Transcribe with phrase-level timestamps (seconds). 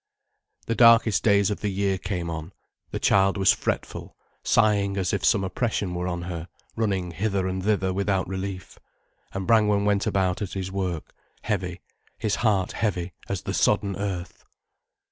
[0.65, 2.53] The darkest days of the year came on,
[2.89, 7.61] the child was fretful, sighing as if some oppression were on her, running hither and
[7.63, 8.79] thither without relief.
[9.31, 11.81] And Brangwen went about at his work, heavy,
[12.17, 14.43] his heart heavy as the sodden earth.